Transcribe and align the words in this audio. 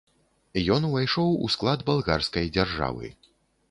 Ён 0.77 0.87
увайшоў 0.89 1.31
у 1.45 1.51
склад 1.59 1.87
балгарскай 1.93 2.53
дзяржавы. 2.59 3.17